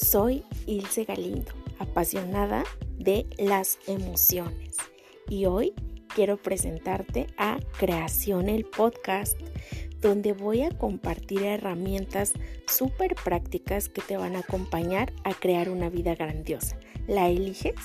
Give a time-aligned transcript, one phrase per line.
[0.00, 2.64] Soy Ilse Galindo, apasionada
[2.98, 4.76] de las emociones.
[5.28, 5.74] Y hoy
[6.14, 9.38] quiero presentarte a Creación el Podcast,
[10.00, 12.32] donde voy a compartir herramientas
[12.66, 16.78] súper prácticas que te van a acompañar a crear una vida grandiosa.
[17.06, 17.76] ¿La eliges?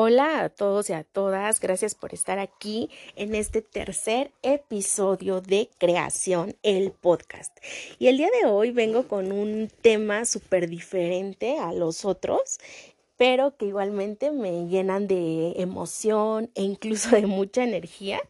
[0.00, 5.70] Hola a todos y a todas, gracias por estar aquí en este tercer episodio de
[5.78, 7.58] Creación, el podcast.
[7.98, 12.60] Y el día de hoy vengo con un tema súper diferente a los otros,
[13.16, 18.20] pero que igualmente me llenan de emoción e incluso de mucha energía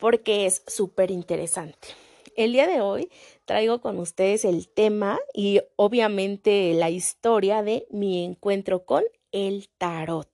[0.00, 1.88] porque es súper interesante.
[2.36, 3.10] El día de hoy
[3.44, 10.28] traigo con ustedes el tema y obviamente la historia de mi encuentro con el tarot.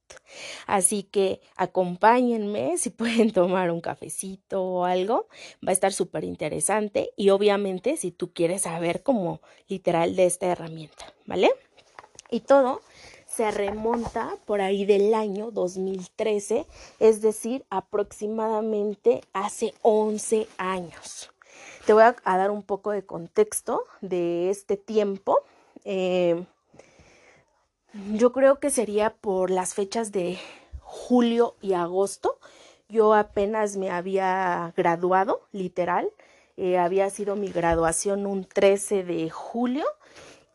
[0.67, 5.29] Así que acompáñenme si pueden tomar un cafecito o algo,
[5.67, 10.47] va a estar súper interesante y obviamente si tú quieres saber como literal de esta
[10.47, 11.51] herramienta, ¿vale?
[12.31, 12.83] Y todo
[13.27, 16.67] se remonta por ahí del año 2013,
[16.99, 21.31] es decir, aproximadamente hace 11 años.
[21.87, 25.39] Te voy a, dar un poco de contexto de este tiempo.
[25.85, 26.45] Eh,
[27.93, 30.39] yo creo que sería por las fechas de
[30.81, 32.39] julio y agosto.
[32.89, 36.11] Yo apenas me había graduado, literal.
[36.57, 39.85] Eh, había sido mi graduación un 13 de julio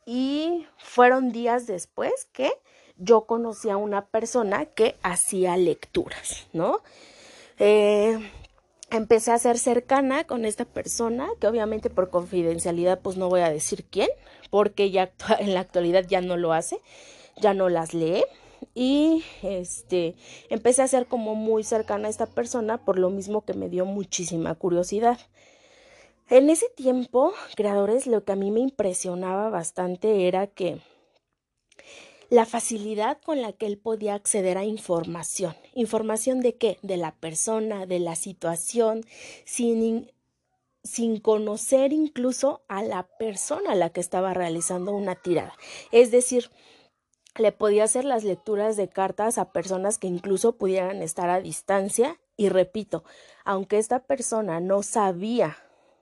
[0.05, 2.51] y fueron días después que
[2.97, 6.81] yo conocí a una persona que hacía lecturas, ¿no?
[7.57, 8.19] Eh,
[8.91, 13.49] empecé a ser cercana con esta persona, que obviamente por confidencialidad pues no voy a
[13.49, 14.09] decir quién,
[14.49, 16.79] porque ya en la actualidad ya no lo hace
[17.37, 18.23] ya no las lee
[18.73, 20.15] y este
[20.49, 23.85] empecé a ser como muy cercana a esta persona por lo mismo que me dio
[23.85, 25.19] muchísima curiosidad.
[26.29, 30.79] En ese tiempo, creadores, lo que a mí me impresionaba bastante era que
[32.29, 35.55] la facilidad con la que él podía acceder a información.
[35.75, 36.79] ¿Información de qué?
[36.81, 39.05] De la persona, de la situación,
[39.45, 40.11] sin,
[40.83, 45.53] sin conocer incluso a la persona a la que estaba realizando una tirada.
[45.91, 46.49] Es decir,
[47.35, 52.19] le podía hacer las lecturas de cartas a personas que incluso pudieran estar a distancia
[52.37, 53.03] y repito,
[53.45, 55.57] aunque esta persona no sabía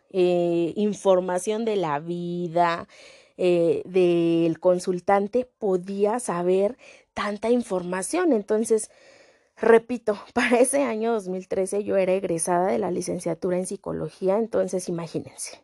[0.09, 2.87] eh, información de la vida
[3.37, 6.77] eh, del consultante, podía saber
[7.13, 8.33] tanta información.
[8.33, 8.91] Entonces,
[9.57, 15.63] repito, para ese año 2013 yo era egresada de la licenciatura en psicología, entonces imagínense,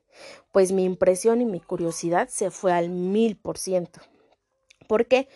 [0.52, 4.00] pues mi impresión y mi curiosidad se fue al mil por ciento.
[4.88, 5.28] ¿Por qué?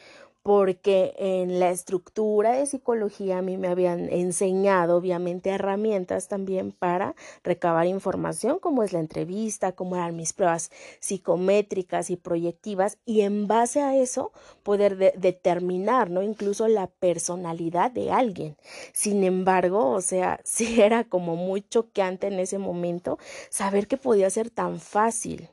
[0.43, 7.15] Porque en la estructura de psicología a mí me habían enseñado obviamente herramientas también para
[7.43, 13.47] recabar información como es la entrevista, como eran mis pruebas psicométricas y proyectivas y en
[13.47, 14.31] base a eso
[14.63, 16.23] poder determinar, ¿no?
[16.23, 18.57] Incluso la personalidad de alguien.
[18.93, 23.19] Sin embargo, o sea, sí era como muy choqueante en ese momento
[23.49, 25.49] saber que podía ser tan fácil,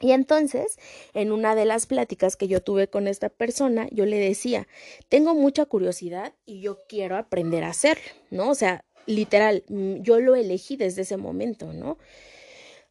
[0.00, 0.78] y entonces,
[1.12, 4.68] en una de las pláticas que yo tuve con esta persona, yo le decía,
[5.08, 8.50] tengo mucha curiosidad y yo quiero aprender a hacerlo, ¿no?
[8.50, 11.98] O sea, literal, mm, yo lo elegí desde ese momento, ¿no?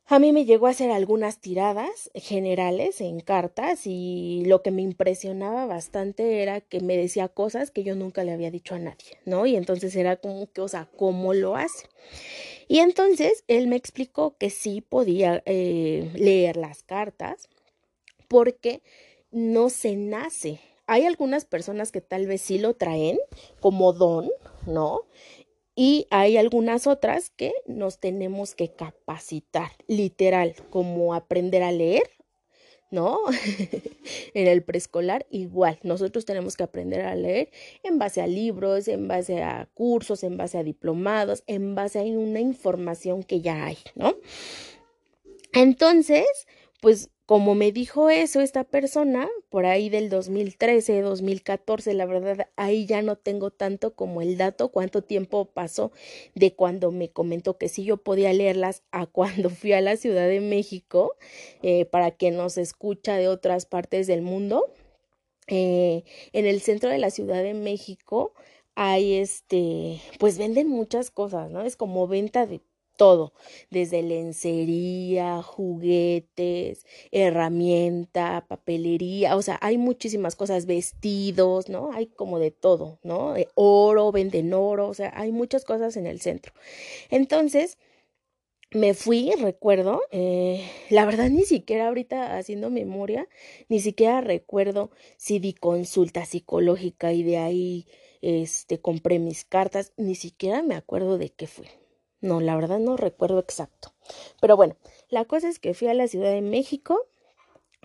[0.10, 4.82] A mí me llegó a hacer algunas tiradas generales en cartas y lo que me
[4.82, 9.18] impresionaba bastante era que me decía cosas que yo nunca le había dicho a nadie,
[9.26, 9.46] ¿no?
[9.46, 11.90] Y entonces era como que, o sea, ¿cómo lo hace?
[12.70, 17.50] Y entonces él me explicó que sí podía eh, leer las cartas
[18.30, 18.82] porque
[19.30, 20.62] no se nace.
[20.86, 23.20] Hay algunas personas que tal vez sí lo traen
[23.60, 24.30] como don,
[24.68, 25.02] ¿no?
[25.80, 32.10] Y hay algunas otras que nos tenemos que capacitar, literal, como aprender a leer,
[32.90, 33.20] ¿no?
[34.34, 37.52] en el preescolar igual, nosotros tenemos que aprender a leer
[37.84, 42.02] en base a libros, en base a cursos, en base a diplomados, en base a
[42.02, 44.16] una información que ya hay, ¿no?
[45.54, 46.26] Entonces,
[46.82, 52.86] pues como me dijo eso esta persona, por ahí del 2013, 2014, la verdad, ahí
[52.86, 55.92] ya no tengo tanto como el dato, cuánto tiempo pasó
[56.36, 60.26] de cuando me comentó que sí yo podía leerlas a cuando fui a la Ciudad
[60.30, 61.18] de México,
[61.64, 64.64] eh, para quien nos escucha de otras partes del mundo.
[65.48, 68.34] Eh, en el centro de la Ciudad de México
[68.76, 71.62] hay este, pues venden muchas cosas, ¿no?
[71.64, 72.62] Es como venta de
[72.98, 73.34] todo,
[73.72, 81.92] desde lencería, juguetes, herramienta, papelería, o sea, hay muchísimas cosas, vestidos, ¿no?
[81.94, 83.36] Hay como de todo, ¿no?
[83.56, 86.54] oro, venden oro, o sea, hay muchas cosas en el centro.
[87.10, 87.78] Entonces,
[88.72, 93.28] me fui, recuerdo, eh, la verdad ni siquiera ahorita haciendo memoria,
[93.70, 97.88] ni siquiera recuerdo si di consulta psicológica y de ahí
[98.22, 101.68] este compré mis cartas, ni siquiera me acuerdo de qué fue.
[102.22, 103.94] No, la verdad no recuerdo exacto.
[104.42, 104.76] Pero bueno,
[105.10, 107.08] la cosa es que fui a la Ciudad de México,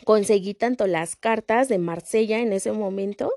[0.04, 3.32] conseguí tanto las cartas de Marsella en ese momento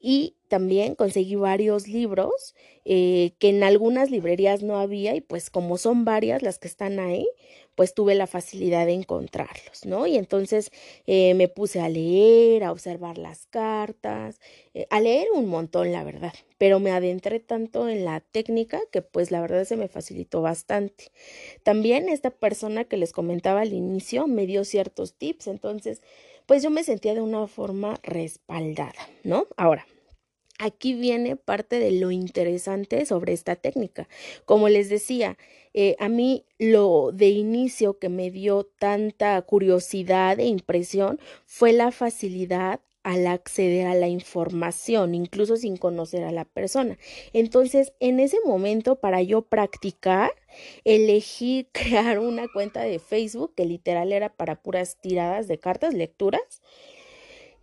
[0.00, 2.54] y también conseguí varios libros
[2.84, 6.98] eh, que en algunas librerías no había y pues como son varias las que están
[6.98, 7.28] ahí,
[7.74, 10.06] pues tuve la facilidad de encontrarlos, ¿no?
[10.06, 10.70] Y entonces
[11.06, 14.40] eh, me puse a leer, a observar las cartas,
[14.74, 19.02] eh, a leer un montón, la verdad, pero me adentré tanto en la técnica que
[19.02, 21.12] pues la verdad se me facilitó bastante.
[21.62, 26.02] También esta persona que les comentaba al inicio me dio ciertos tips, entonces
[26.50, 29.46] pues yo me sentía de una forma respaldada, ¿no?
[29.56, 29.86] Ahora,
[30.58, 34.08] aquí viene parte de lo interesante sobre esta técnica.
[34.46, 35.38] Como les decía,
[35.74, 41.92] eh, a mí lo de inicio que me dio tanta curiosidad e impresión fue la
[41.92, 46.98] facilidad al acceder a la información, incluso sin conocer a la persona.
[47.32, 50.32] Entonces, en ese momento, para yo practicar,
[50.84, 56.62] elegí crear una cuenta de Facebook que literal era para puras tiradas de cartas, lecturas,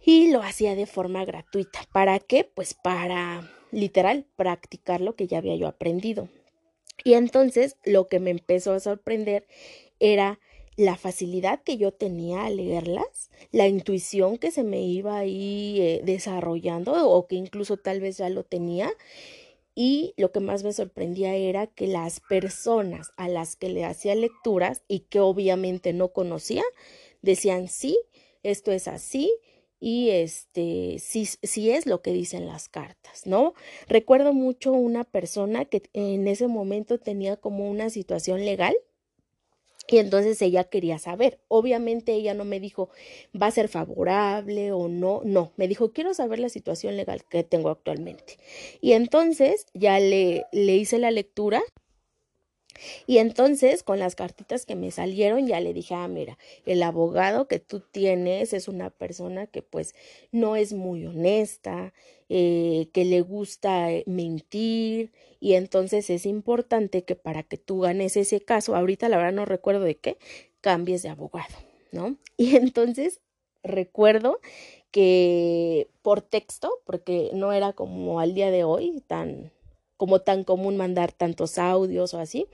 [0.04, 1.81] y lo hacía de forma gratuita.
[1.92, 2.44] ¿Para qué?
[2.45, 6.30] Pues para literal practicar lo que ya había yo aprendido.
[7.04, 9.45] Y entonces lo que me empezó a sorprender
[10.00, 10.40] era
[10.78, 16.02] la facilidad que yo tenía a leerlas, la intuición que se me iba ahí eh,
[16.06, 18.92] desarrollando o que incluso tal vez ya lo tenía.
[19.76, 24.16] Y lo que más me sorprendía era que las personas a las que le hacía
[24.16, 26.64] lecturas y que obviamente no conocía,
[27.22, 28.00] decían, sí,
[28.44, 29.32] esto es así,
[29.80, 33.54] y este sí, sí es lo que dicen las cartas, ¿no?
[33.88, 38.76] Recuerdo mucho una persona que en ese momento tenía como una situación legal
[39.88, 41.39] y entonces ella quería saber.
[41.48, 42.89] Obviamente ella no me dijo
[43.39, 47.44] va a ser favorable o no, no, me dijo quiero saber la situación legal que
[47.44, 48.38] tengo actualmente.
[48.81, 51.62] Y entonces ya le, le hice la lectura
[53.06, 57.48] y entonces, con las cartitas que me salieron, ya le dije, ah, mira, el abogado
[57.48, 59.96] que tú tienes es una persona que pues
[60.32, 61.94] no es muy honesta,
[62.30, 68.18] eh, que le gusta eh, mentir, y entonces es importante que para que tú ganes
[68.18, 70.18] ese caso, ahorita la verdad no recuerdo de qué,
[70.62, 71.56] cambies de abogado,
[71.92, 72.18] ¿no?
[72.38, 73.22] Y entonces
[73.64, 74.40] recuerdo
[74.92, 79.52] que por texto, porque no era como al día de hoy tan
[79.98, 82.48] como tan común mandar tantos audios o así.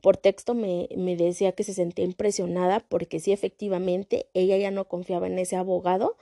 [0.00, 4.86] Por texto me, me, decía que se sentía impresionada porque sí, efectivamente, ella ya no
[4.86, 6.16] confiaba en ese abogado,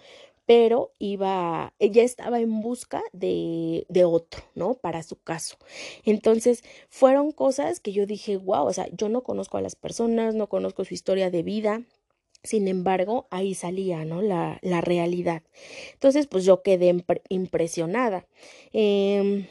[0.46, 4.74] pero iba, ella estaba en busca de, de otro, ¿no?
[4.74, 5.56] Para su caso.
[6.04, 10.34] Entonces, fueron cosas que yo dije, wow, o sea, yo no conozco a las personas,
[10.34, 11.82] no conozco su historia de vida.
[12.42, 14.20] Sin embargo, ahí salía, ¿no?
[14.20, 15.42] La, la realidad.
[15.94, 16.94] Entonces, pues yo quedé
[17.30, 18.26] impresionada.
[18.74, 19.48] Eh,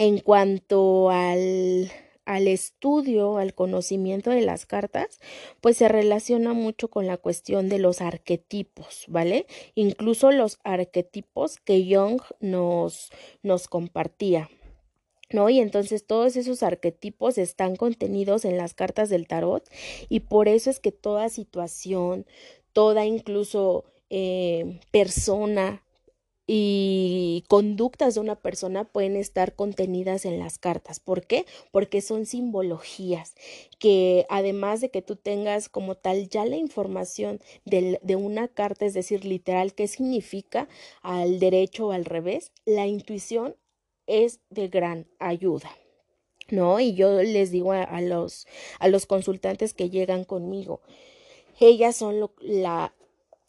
[0.00, 1.92] en cuanto al,
[2.24, 5.20] al estudio, al conocimiento de las cartas,
[5.60, 9.46] pues se relaciona mucho con la cuestión de los arquetipos, ¿vale?
[9.74, 13.10] Incluso los arquetipos que Jung nos,
[13.42, 14.48] nos compartía.
[15.32, 15.48] ¿No?
[15.48, 19.62] Y entonces todos esos arquetipos están contenidos en las cartas del tarot
[20.08, 22.26] y por eso es que toda situación,
[22.72, 25.84] toda incluso eh, persona,
[26.52, 30.98] y conductas de una persona pueden estar contenidas en las cartas.
[30.98, 31.46] ¿Por qué?
[31.70, 33.36] Porque son simbologías
[33.78, 38.94] que además de que tú tengas como tal ya la información de, una carta, es
[38.94, 40.68] decir, literal, qué significa
[41.02, 43.54] al derecho o al revés, la intuición
[44.08, 45.70] es de gran ayuda.
[46.48, 46.80] ¿No?
[46.80, 48.48] Y yo les digo a, los,
[48.80, 50.80] a los consultantes que llegan conmigo,
[51.60, 52.92] ellas son lo, la,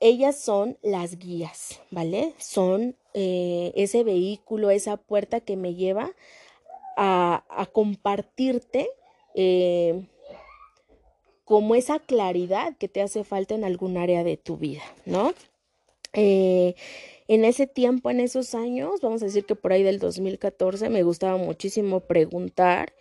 [0.02, 2.34] ellas son las guías, ¿vale?
[2.40, 6.12] Son eh, ese vehículo, esa puerta que me lleva
[6.98, 8.90] a, compartirte
[9.36, 10.08] eh,
[11.46, 15.34] como esa claridad que te hace falta en algún área de tu vida, ¿no?
[16.14, 16.76] Eh,
[17.28, 21.04] en ese tiempo, en esos años, vamos a decir que por ahí del 2014, me
[21.04, 22.94] gustaba muchísimo preguntar.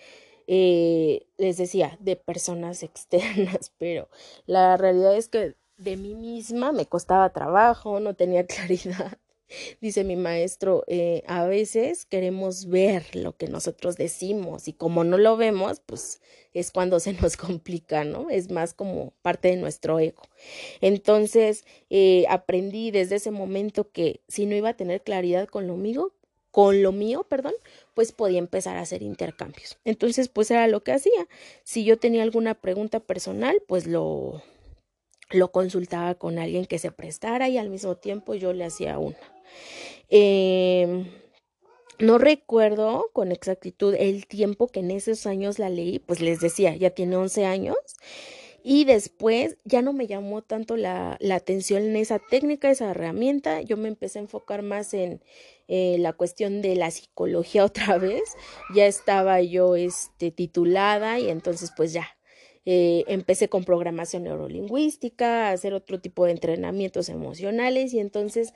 [0.46, 4.08] les decía, de personas externas, pero
[4.46, 9.18] la realidad es que de mí misma me costaba trabajo, no tenía claridad.
[9.80, 15.18] Dice mi maestro, eh, a veces queremos ver lo que nosotros decimos y como no
[15.18, 16.20] lo vemos, pues
[16.54, 18.30] es cuando se nos complica, ¿no?
[18.30, 20.22] Es más como parte de nuestro ego.
[20.80, 25.76] Entonces, eh, aprendí desde ese momento que si no iba a tener claridad con lo
[25.76, 26.12] mío,
[26.52, 27.54] con lo mío, perdón,
[27.94, 29.78] pues podía empezar a hacer intercambios.
[29.84, 31.26] Entonces, pues era lo que hacía.
[31.64, 34.42] Si yo tenía alguna pregunta personal, pues lo,
[35.30, 39.16] lo consultaba con alguien que se prestara y al mismo tiempo yo le hacía una.
[40.08, 41.06] Em,
[41.98, 46.74] no recuerdo con exactitud el tiempo que en esos años la leí, pues les decía,
[46.76, 47.76] ya tiene 11 años.
[48.62, 53.62] Y después ya no me llamó tanto la, la atención en esa técnica, esa herramienta.
[53.62, 55.22] Yo me empecé a enfocar más en
[55.68, 58.22] eh, la cuestión de la psicología otra vez.
[58.74, 62.06] Ya estaba yo este, titulada y entonces pues ya
[62.66, 68.52] eh, empecé con programación neurolingüística, hacer otro tipo de entrenamientos emocionales y entonces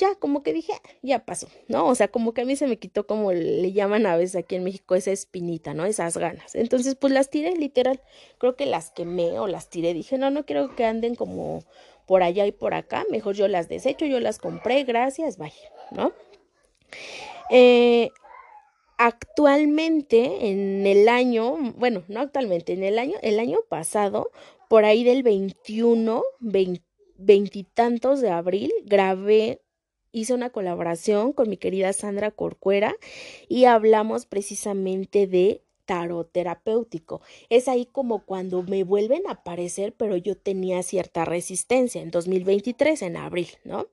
[0.00, 1.86] ya como que dije, ya pasó, ¿no?
[1.86, 4.56] O sea, como que a mí se me quitó como le llaman a veces aquí
[4.56, 5.84] en México esa espinita, ¿no?
[5.84, 6.54] Esas ganas.
[6.54, 8.00] Entonces, pues las tiré literal.
[8.38, 9.92] Creo que las quemé o las tiré.
[9.92, 11.64] Dije, no, no quiero que anden como
[12.06, 13.04] por allá y por acá.
[13.10, 16.12] Mejor yo las desecho, yo las compré, gracias, vaya, ¿no?
[17.50, 18.10] Eh,
[19.00, 24.30] actualmente, en el año, bueno, no actualmente, en el año, el año pasado,
[24.68, 26.22] por ahí del 21,
[27.16, 29.62] veintitantos de abril, grabé
[30.12, 32.94] hice una colaboración con mi querida Sandra Corcuera
[33.48, 37.22] y hablamos precisamente de tarot terapéutico.
[37.48, 43.00] Es ahí como cuando me vuelven a aparecer, pero yo tenía cierta resistencia en 2023,
[43.02, 43.86] en abril, ¿no?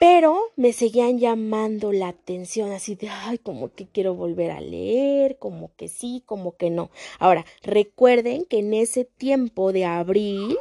[0.00, 5.36] Pero me seguían llamando la atención así de, ay, como que quiero volver a leer,
[5.38, 6.90] como que sí, como que no.
[7.18, 10.56] Ahora, recuerden que en ese tiempo de abril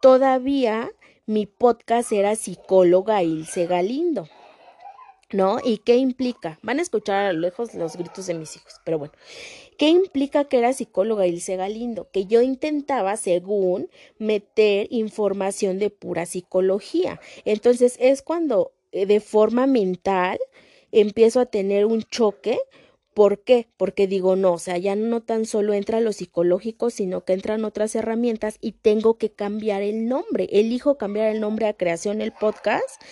[0.00, 0.90] todavía
[1.26, 4.30] mi podcast era psicóloga Ilse Galindo.
[5.30, 5.58] ¿No?
[5.62, 6.58] ¿Y qué implica?
[6.62, 9.12] Van a escuchar a lo lejos los gritos de mis hijos, pero bueno.
[9.80, 12.10] ¿Qué implica que era psicóloga Ilse Galindo?
[12.12, 17.18] Que yo intentaba, según, meter información de pura psicología.
[17.46, 20.38] Entonces es cuando eh, de forma mental
[20.92, 22.58] empiezo a tener un choque
[23.14, 23.66] ¿Por qué?
[23.76, 27.64] Porque digo, no, o sea, ya no tan solo entra lo psicológico, sino que entran
[27.64, 30.48] otras herramientas y tengo que cambiar el nombre.
[30.52, 33.02] Elijo cambiar el nombre a Creación el Podcast,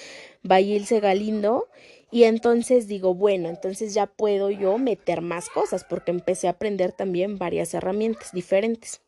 [0.42, 1.66] Bayilse Galindo,
[2.10, 6.92] y entonces digo, bueno, entonces ya puedo yo meter más cosas, porque empecé a aprender
[6.92, 9.02] también varias herramientas diferentes.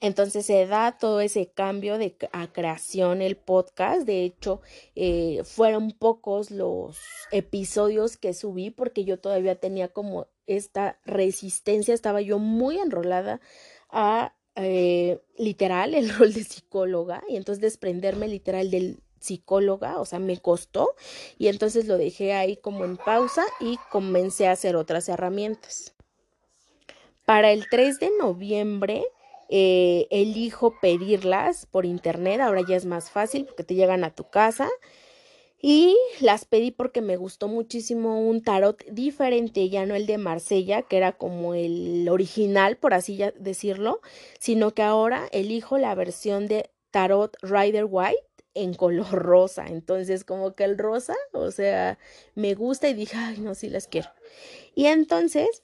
[0.00, 4.02] Entonces se da todo ese cambio de a creación el podcast.
[4.06, 4.60] De hecho,
[4.94, 6.98] eh, fueron pocos los
[7.32, 13.40] episodios que subí porque yo todavía tenía como esta resistencia, estaba yo muy enrolada
[13.88, 20.18] a eh, literal el rol de psicóloga y entonces desprenderme literal del psicóloga, o sea,
[20.18, 20.94] me costó
[21.38, 25.94] y entonces lo dejé ahí como en pausa y comencé a hacer otras herramientas.
[27.24, 29.04] Para el 3 de noviembre
[29.48, 34.28] eh, elijo pedirlas por internet, ahora ya es más fácil porque te llegan a tu
[34.28, 34.68] casa.
[35.60, 40.82] Y las pedí porque me gustó muchísimo un tarot diferente, ya no el de Marsella,
[40.82, 44.00] que era como el original, por así decirlo,
[44.38, 49.66] sino que ahora elijo la versión de tarot Rider White en color rosa.
[49.68, 51.98] Entonces, como que el rosa, o sea,
[52.34, 54.08] me gusta y dije, ay, no, sí las quiero.
[54.74, 55.62] Y entonces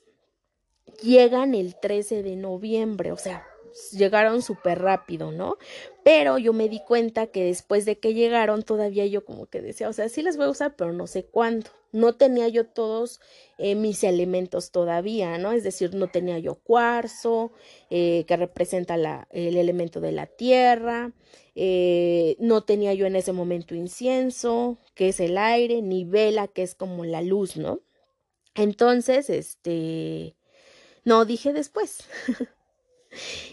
[1.03, 3.47] llegan el 13 de noviembre, o sea,
[3.93, 5.57] llegaron súper rápido, ¿no?
[6.05, 9.89] Pero yo me di cuenta que después de que llegaron, todavía yo como que decía,
[9.89, 11.71] o sea, sí las voy a usar, pero no sé cuándo.
[11.93, 13.21] No tenía yo todos
[13.59, 15.53] eh, mis elementos todavía, ¿no?
[15.53, 17.53] Es decir, no tenía yo cuarzo,
[17.91, 21.13] eh, que representa la, el elemento de la tierra,
[21.55, 26.63] eh, no tenía yo en ese momento incienso, que es el aire, ni vela, que
[26.63, 27.81] es como la luz, ¿no?
[28.55, 30.35] Entonces, este,
[31.05, 32.05] no dije después.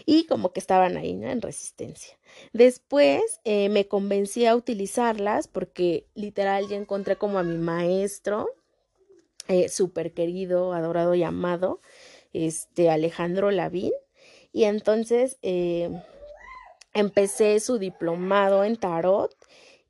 [0.06, 1.28] y como que estaban ahí, ¿no?
[1.28, 2.18] En resistencia.
[2.52, 8.48] Después eh, me convencí a utilizarlas porque literal ya encontré como a mi maestro,
[9.48, 11.80] eh, súper querido, adorado y amado,
[12.32, 13.92] este Alejandro Lavín.
[14.52, 15.90] Y entonces eh,
[16.94, 19.34] empecé su diplomado en tarot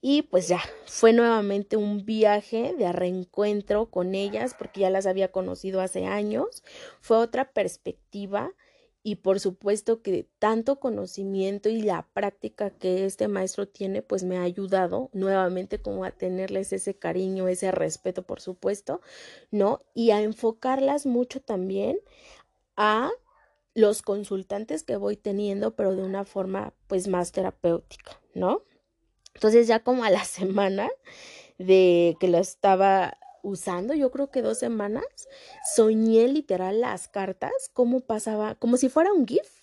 [0.03, 5.31] y pues ya, fue nuevamente un viaje de reencuentro con ellas porque ya las había
[5.31, 6.63] conocido hace años.
[7.01, 8.51] Fue otra perspectiva
[9.03, 14.37] y por supuesto que tanto conocimiento y la práctica que este maestro tiene pues me
[14.37, 19.01] ha ayudado nuevamente como a tenerles ese cariño, ese respeto por supuesto,
[19.51, 19.83] ¿no?
[19.95, 21.99] Y a enfocarlas mucho también
[22.77, 23.11] a
[23.75, 28.65] los consultantes que voy teniendo pero de una forma pues más terapéutica, ¿no?
[29.35, 30.91] Entonces ya como a la semana
[31.59, 35.05] de que lo estaba usando, yo creo que dos semanas,
[35.75, 39.61] soñé literal las cartas, cómo pasaba, como si fuera un GIF,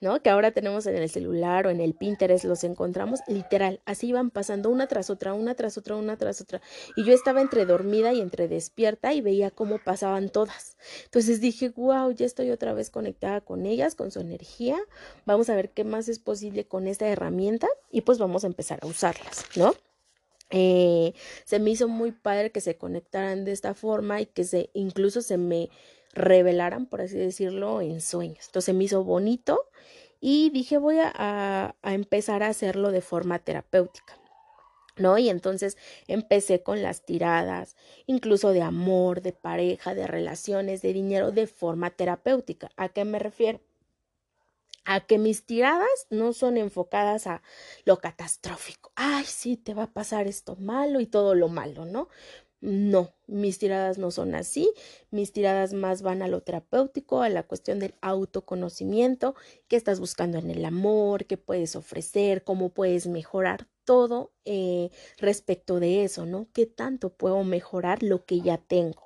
[0.00, 0.22] ¿no?
[0.22, 4.30] Que ahora tenemos en el celular o en el Pinterest, los encontramos literal, así iban
[4.30, 6.60] pasando una tras otra, una tras otra, una tras otra.
[6.96, 10.76] Y yo estaba entre dormida y entre despierta y veía cómo pasaban todas.
[11.04, 14.78] Entonces dije, wow, ya estoy otra vez conectada con ellas, con su energía.
[15.24, 18.80] Vamos a ver qué más es posible con esta herramienta y pues vamos a empezar
[18.82, 19.74] a usarlas, ¿no?
[20.56, 24.70] Eh, se me hizo muy padre que se conectaran de esta forma y que se
[24.72, 25.68] incluso se me
[26.12, 28.46] revelaran, por así decirlo, en sueños.
[28.46, 29.60] Entonces me hizo bonito
[30.20, 34.16] y dije voy a, a, empezar a hacerlo de forma terapéutica.
[34.96, 35.18] ¿No?
[35.18, 37.74] Y entonces empecé con las tiradas,
[38.06, 42.70] incluso de amor, de pareja, de relaciones, de dinero, de forma terapéutica.
[42.76, 43.60] ¿A qué me refiero?
[44.84, 47.42] A que mis tiradas no son enfocadas a
[47.84, 48.92] lo catastrófico.
[48.96, 52.08] Ay, sí, te va a pasar esto malo y todo lo malo, ¿no?
[52.60, 54.72] No, mis tiradas no son así,
[55.10, 59.34] mis tiradas más van a lo terapéutico, a la cuestión del autoconocimiento,
[59.68, 64.88] qué estás buscando en el amor, qué puedes ofrecer, cómo puedes mejorar todo eh,
[65.18, 66.48] respecto de eso, ¿no?
[66.54, 69.03] ¿Qué tanto puedo mejorar lo que ya tengo?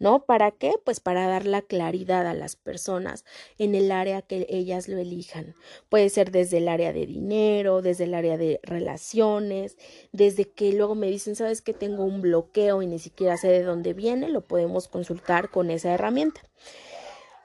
[0.00, 0.24] ¿No?
[0.24, 0.74] ¿Para qué?
[0.84, 3.24] Pues para dar la claridad a las personas
[3.58, 5.54] en el área que ellas lo elijan.
[5.88, 9.76] Puede ser desde el área de dinero, desde el área de relaciones,
[10.10, 13.62] desde que luego me dicen, sabes que tengo un bloqueo y ni siquiera sé de
[13.62, 16.40] dónde viene, lo podemos consultar con esa herramienta.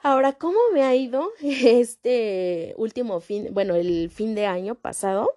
[0.01, 5.29] Ahora, ¿cómo me ha ido este último fin, bueno, el fin de año pasado?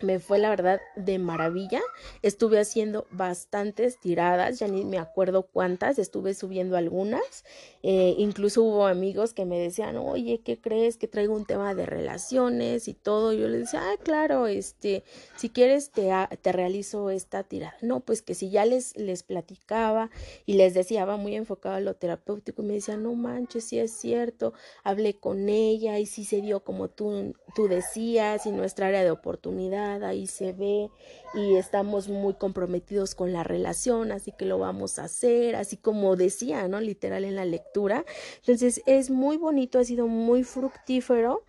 [0.00, 1.80] Me fue la verdad de maravilla.
[2.22, 7.44] Estuve haciendo bastantes tiradas, ya ni me acuerdo cuántas, estuve subiendo algunas.
[7.88, 10.96] Eh, incluso hubo amigos que me decían, oye, ¿qué crees?
[10.96, 13.32] Que traigo un tema de relaciones y todo.
[13.32, 15.04] Yo les decía, ah, claro, este,
[15.36, 16.10] si quieres te,
[16.42, 17.76] te realizo esta tirada.
[17.82, 20.10] No, pues que si ya les, les platicaba
[20.46, 23.78] y les decía, va muy enfocado a lo terapéutico, y me decían, no manches, sí
[23.78, 24.52] es cierto,
[24.82, 29.12] hablé con ella y sí se dio como tú, tú decías y nuestra área de
[29.12, 30.90] oportunidad ahí se ve
[31.36, 36.16] y estamos muy comprometidos con la relación, así que lo vamos a hacer, así como
[36.16, 36.80] decía, ¿no?
[36.80, 38.04] Literal en la lectura.
[38.38, 41.44] Entonces es muy bonito, ha sido muy fructífero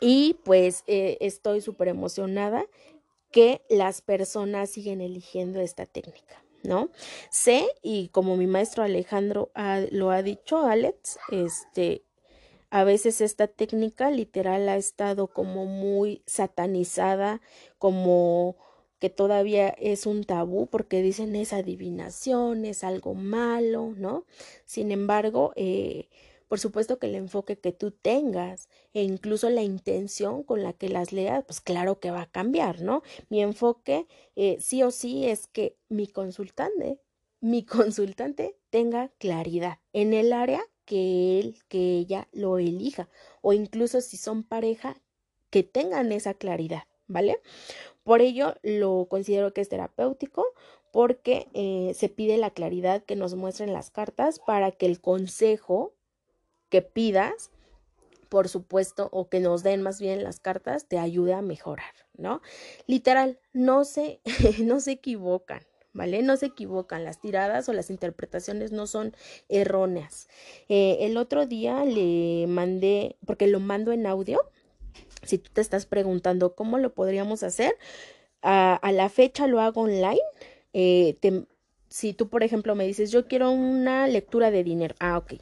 [0.00, 2.64] y pues eh, estoy súper emocionada
[3.32, 6.42] que las personas siguen eligiendo esta técnica.
[6.64, 6.90] ¿no?
[7.30, 9.50] Sé, y como mi maestro Alejandro
[9.90, 12.04] lo ha dicho, Alex, este,
[12.70, 17.40] a veces esta técnica literal ha estado como muy satanizada,
[17.78, 18.56] como
[18.98, 24.24] que todavía es un tabú porque dicen es adivinación, es algo malo, ¿no?
[24.64, 26.08] Sin embargo, eh,
[26.48, 30.88] por supuesto que el enfoque que tú tengas e incluso la intención con la que
[30.88, 33.02] las leas, pues claro que va a cambiar, ¿no?
[33.28, 37.00] Mi enfoque eh, sí o sí es que mi consultante,
[37.40, 43.08] mi consultante tenga claridad en el área que él, que ella lo elija
[43.42, 45.00] o incluso si son pareja,
[45.50, 47.40] que tengan esa claridad, ¿vale?
[48.04, 50.46] Por ello lo considero que es terapéutico
[50.92, 55.94] porque eh, se pide la claridad que nos muestren las cartas para que el consejo
[56.70, 57.50] que pidas,
[58.28, 62.40] por supuesto, o que nos den más bien las cartas, te ayude a mejorar, ¿no?
[62.86, 64.20] Literal, no se,
[64.62, 65.62] no se equivocan.
[65.94, 66.22] ¿vale?
[66.22, 69.16] No se equivocan, las tiradas o las interpretaciones no son
[69.48, 70.28] erróneas.
[70.68, 74.40] Eh, el otro día le mandé, porque lo mando en audio,
[75.22, 77.74] si tú te estás preguntando cómo lo podríamos hacer,
[78.42, 80.20] a, la fecha lo hago online.
[80.72, 81.18] Eh,
[81.88, 85.34] si tú, por ejemplo, me dices, yo quiero una lectura de dinero, ah, ok,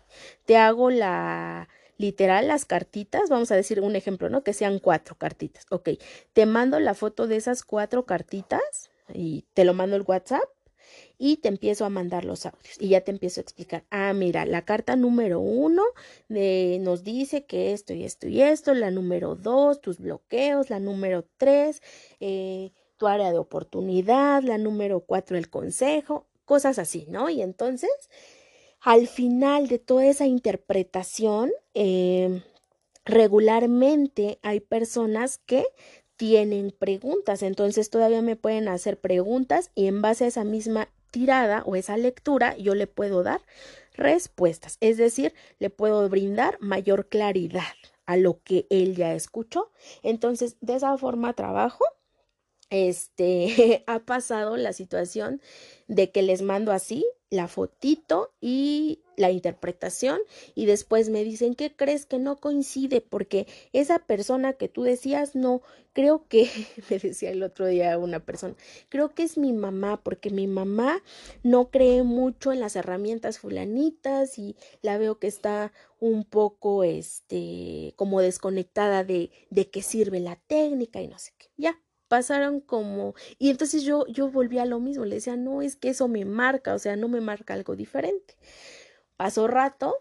[0.45, 4.45] te hago la literal las cartitas, vamos a decir un ejemplo, ¿no?
[4.45, 5.91] Que sean cuatro cartitas, ok,
[6.33, 10.43] te mando la foto de esas cuatro cartitas, y te lo mando el WhatsApp
[11.19, 14.45] y te empiezo a mandar los audios y ya te empiezo a explicar, ah, mira,
[14.45, 15.83] la carta número uno
[16.29, 20.81] de, nos dice que esto y esto y esto, la número dos, tus bloqueos, la
[20.81, 21.83] número tres,
[22.21, 27.31] eh, tu área de oportunidad, la número cuatro, el consejo, cosas así, ¿no?
[27.31, 27.91] Y entonces,
[28.81, 32.43] al final de toda esa interpretación, eh,
[33.05, 35.65] regularmente hay personas que
[36.17, 37.43] tienen preguntas.
[37.43, 41.97] Entonces todavía me pueden hacer preguntas y en base a esa misma tirada o esa
[41.97, 43.41] lectura yo le puedo dar
[43.95, 44.77] respuestas.
[44.83, 47.73] Es decir, le puedo brindar mayor claridad
[48.05, 49.73] a lo que él ya escuchó.
[50.03, 51.87] Entonces, de esa forma trabajo.
[52.69, 55.41] Este ha pasado la situación
[55.87, 60.21] de que les mando así la fotito y la interpretación
[60.55, 63.01] y después me dicen, ¿qué crees que no coincide?
[63.01, 65.63] Porque esa persona que tú decías, no,
[65.93, 66.51] creo que,
[66.91, 68.55] me decía el otro día una persona,
[68.89, 71.03] creo que es mi mamá, porque mi mamá
[71.43, 77.95] no cree mucho en las herramientas fulanitas y la veo que está un poco, este,
[77.97, 81.47] como desconectada de, de qué sirve la técnica y no sé qué.
[81.57, 85.77] Ya, pasaron como y entonces yo yo volví a lo mismo le decía no es
[85.77, 88.37] que eso me marca o sea no me marca algo diferente
[89.17, 89.97] pasó rato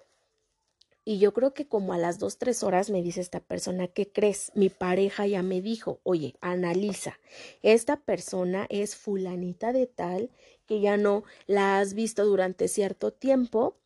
[1.07, 4.11] y yo creo que como a las dos tres horas me dice esta persona ¿qué
[4.11, 4.51] crees?
[4.55, 7.19] mi pareja ya me dijo oye analiza
[7.61, 10.31] esta persona es fulanita de tal
[10.65, 13.77] que ya no la has visto durante cierto tiempo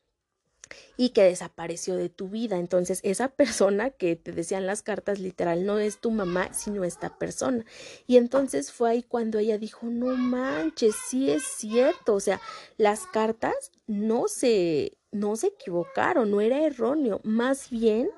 [0.98, 2.58] y que desapareció de tu vida.
[2.58, 7.18] Entonces, esa persona que te decían las cartas literal no es tu mamá, sino esta
[7.18, 7.66] persona.
[8.08, 12.16] Y entonces fue ahí cuando ella dijo, no manches, sí es cierto.
[12.16, 12.42] O sea,
[12.78, 17.22] las cartas no se, no se equivocaron, no era erróneo.
[17.24, 18.10] Más bien,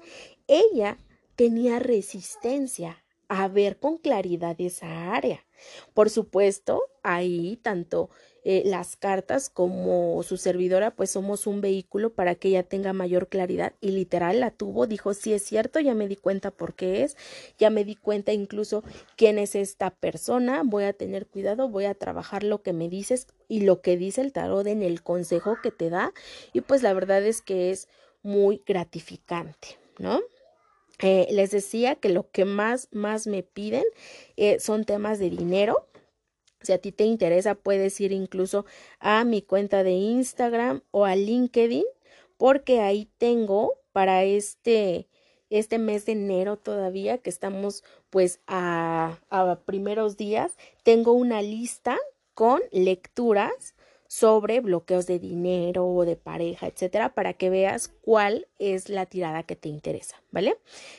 [0.47, 0.97] ella
[1.35, 5.45] tenía resistencia a ver con claridad esa área.
[5.93, 8.09] Por supuesto, ahí tanto
[8.43, 13.27] eh, las cartas como su servidora, pues somos un vehículo para que ella tenga mayor
[13.27, 17.03] claridad y literal la tuvo, dijo, sí es cierto, ya me di cuenta por qué
[17.03, 17.17] es,
[17.59, 18.83] ya me di cuenta incluso
[19.15, 23.27] quién es esta persona, voy a tener cuidado, voy a trabajar lo que me dices
[23.47, 26.11] y lo que dice el tarot en el consejo que te da
[26.51, 27.87] y pues la verdad es que es
[28.23, 30.19] muy gratificante, ¿no?
[31.01, 33.83] Eh, les decía que lo que más, más me piden
[34.37, 35.87] eh, son temas de dinero,
[36.61, 38.65] si a ti te interesa, puedes ir incluso
[38.99, 41.85] a mi cuenta de Instagram o a LinkedIn,
[42.37, 45.07] porque ahí tengo para este,
[45.49, 49.19] este mes de enero todavía, que estamos pues a,
[49.65, 51.97] primeros días, tengo una lista
[52.33, 53.75] con lecturas
[54.07, 59.43] sobre bloqueos de dinero o de pareja, etcétera, para que veas cuál es la tirada
[59.43, 60.57] que te interesa, ¿vale?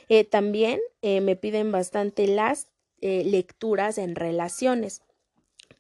[0.09, 2.69] Eh, también eh, me piden bastante las
[3.03, 5.03] eh, lecturas en relaciones.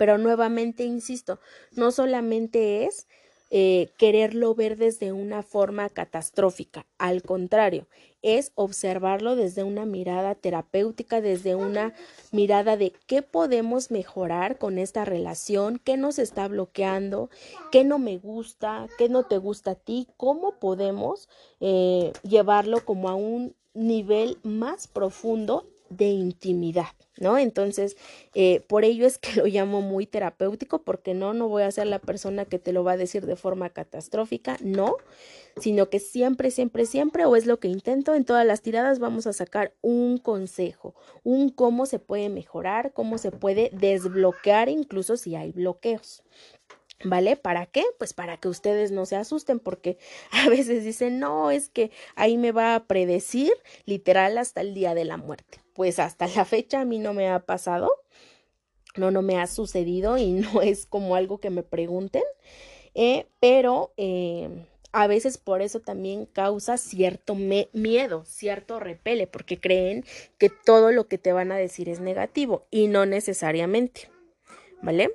[0.03, 1.38] Pero nuevamente, insisto,
[1.77, 3.07] no solamente es
[3.53, 7.87] eh, quererlo ver desde una forma catastrófica, al contrario,
[8.21, 11.95] es observarlo desde una mirada terapéutica, desde una
[12.33, 17.31] mirada de qué podemos mejorar con esta relación, qué nos está bloqueando,
[17.71, 21.29] qué no me gusta, qué no te gusta a ti, cómo podemos
[21.61, 25.65] eh, llevarlo como a un nivel más profundo
[25.96, 27.38] de intimidad, ¿no?
[27.38, 27.96] Entonces,
[28.35, 31.87] eh, por ello es que lo llamo muy terapéutico, porque no, no voy a ser
[31.87, 34.96] la persona que te lo va a decir de forma catastrófica, no,
[35.61, 39.26] sino que siempre, siempre, siempre, o es lo que intento, en todas las tiradas vamos
[39.26, 45.37] a sacar un consejo, un cómo se puede mejorar, cómo se puede desbloquear, incluso si
[45.37, 46.22] hay bloqueos.
[47.05, 47.37] ¿Vale?
[47.37, 47.85] ¿Para qué?
[47.98, 49.98] Pues para que ustedes no se asusten porque
[50.31, 53.52] a veces dicen, no, es que ahí me va a predecir
[53.87, 55.62] literal hasta el día de la muerte.
[55.75, 57.91] Pues hasta la fecha a mí no me ha pasado,
[58.97, 62.23] no, no me ha sucedido y no es como algo que me pregunten,
[62.95, 70.05] eh, pero eh, a veces por eso también causa cierto miedo, cierto repele, porque creen
[70.39, 74.11] que todo lo que te van a decir es negativo y no necesariamente,
[74.83, 75.15] ¿vale?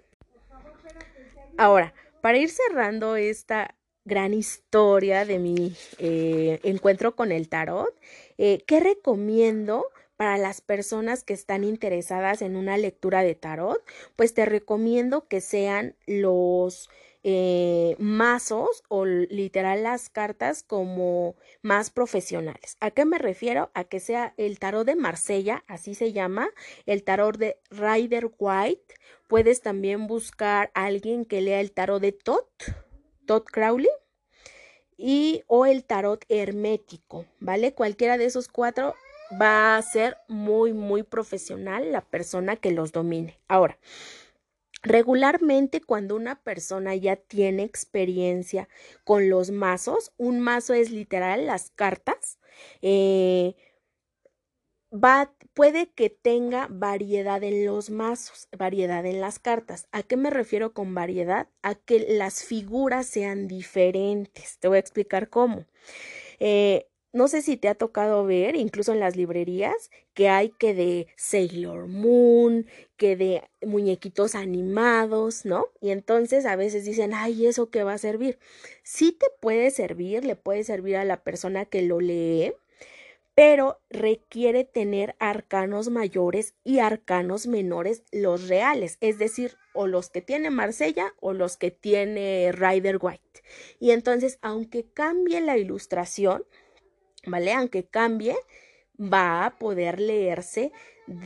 [1.58, 7.94] Ahora, para ir cerrando esta gran historia de mi eh, encuentro con el tarot,
[8.38, 13.82] ¿qué recomiendo para las personas que están interesadas en una lectura de tarot?
[14.16, 16.90] Pues te recomiendo que sean los
[17.24, 22.78] eh, mazos o literal las cartas como más profesionales.
[22.80, 23.70] ¿A qué me refiero?
[23.74, 26.50] A que sea el tarot de Marsella, así se llama,
[26.86, 28.96] el tarot de Rider White.
[29.28, 32.46] Puedes también buscar a alguien que lea el tarot de Todd,
[33.26, 33.90] Todd Crowley
[34.96, 37.74] y o el tarot hermético, ¿vale?
[37.74, 38.96] Cualquiera de esos cuatro
[39.42, 43.40] va a ser muy, muy profesional la persona que los domine.
[43.48, 43.78] Ahora,
[44.84, 48.70] Regularmente cuando una persona ya tiene experiencia
[49.04, 52.40] con los mazos, un mazo es literal las cartas,
[52.82, 53.56] eh,
[54.92, 59.88] va, puede que tenga variedad en los mazos, variedad en las cartas.
[59.92, 61.50] ¿A qué me refiero con variedad?
[61.64, 64.60] A que las figuras sean diferentes.
[64.60, 65.66] Te voy a explicar cómo.
[66.40, 66.88] Eh,
[67.18, 71.08] no sé si te ha tocado ver, incluso en las librerías, que hay que de
[71.18, 75.68] Sailor Moon, que de muñequitos animados, ¿no?
[75.82, 78.38] Y entonces a veces dicen, ay, ¿eso qué va a servir?
[78.84, 82.54] Sí te puede servir, le puede servir a la persona que lo lee,
[83.34, 90.22] pero requiere tener arcanos mayores y arcanos menores, los reales, es decir, o los que
[90.22, 93.44] tiene Marsella o los que tiene Rider White.
[93.80, 96.46] Y entonces, aunque cambie la ilustración,
[97.28, 97.54] ¿vale?
[97.54, 98.36] Aunque cambie,
[99.00, 100.72] va a poder leerse,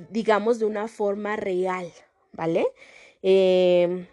[0.10, 1.92] digamos, de una forma real,
[2.34, 2.68] ¿vale?
[3.24, 4.08] Eh,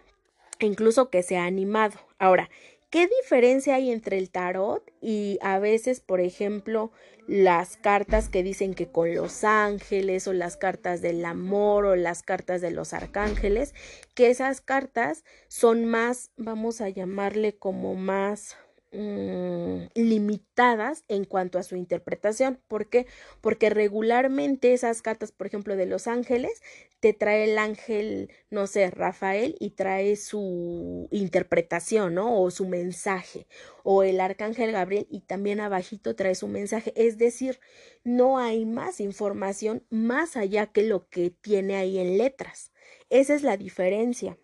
[0.59, 1.99] incluso que sea animado.
[2.17, 2.49] Ahora,
[2.89, 6.91] ¿Qué diferencia hay entre el tarot y a veces, por ejemplo,
[7.27, 12.23] las cartas que dicen que con los ángeles o las cartas del amor o las
[12.23, 13.75] cartas de los arcángeles?
[14.15, 18.57] Que esas cartas son más, vamos a llamarle como más
[18.91, 22.59] Mm, limitadas en cuanto a su interpretación.
[22.67, 23.05] ¿Por qué?
[23.39, 26.63] Porque regularmente esas cartas, por ejemplo, de los ángeles,
[26.99, 32.41] te trae el ángel, no sé, Rafael, y trae su interpretación, ¿no?
[32.41, 33.45] O su mensaje.
[33.83, 36.91] O el arcángel Gabriel, y también abajito trae su mensaje.
[36.95, 37.59] Es decir,
[38.03, 42.71] no hay más información más allá que lo que tiene ahí en letras.
[43.09, 44.37] Esa es la diferencia.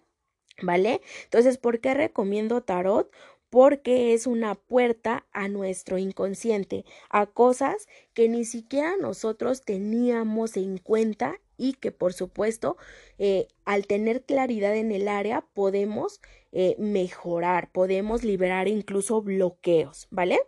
[0.62, 1.02] ¿Vale?
[1.26, 3.12] Entonces, ¿por qué recomiendo tarot?
[3.50, 10.78] Porque es una puerta a nuestro inconsciente, a cosas que ni siquiera nosotros teníamos en
[10.78, 12.78] cuenta y que por supuesto
[13.18, 20.40] eh, al tener claridad en el área podemos eh, mejorar, podemos liberar incluso bloqueos, ¿vale?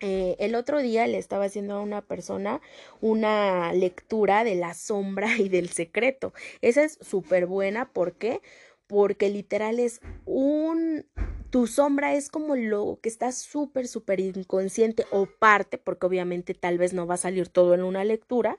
[0.00, 2.60] Eh, el otro día le estaba haciendo a una persona
[3.00, 6.34] una lectura de la sombra y del secreto.
[6.60, 8.42] Esa es súper buena, ¿por qué?
[8.86, 11.04] Porque literal es un
[11.50, 16.76] tu sombra es como lo que está súper, súper inconsciente o parte, porque obviamente tal
[16.76, 18.58] vez no va a salir todo en una lectura,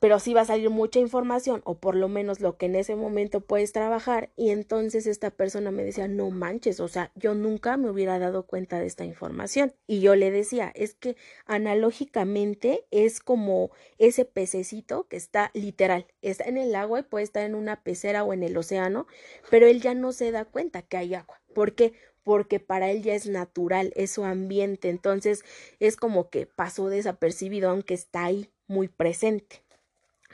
[0.00, 2.96] pero sí va a salir mucha información o por lo menos lo que en ese
[2.96, 7.76] momento puedes trabajar y entonces esta persona me decía, no manches, o sea, yo nunca
[7.76, 13.20] me hubiera dado cuenta de esta información y yo le decía, es que analógicamente es
[13.20, 17.82] como ese pececito que está literal, está en el agua y puede estar en una
[17.82, 19.06] pecera o en el océano,
[19.50, 21.40] pero él ya no se da cuenta que hay agua.
[21.54, 21.92] ¿Por qué?
[22.22, 25.44] Porque para él ya es natural, es su ambiente, entonces
[25.80, 29.62] es como que pasó desapercibido, aunque está ahí muy presente,